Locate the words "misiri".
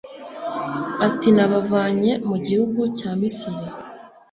3.19-3.65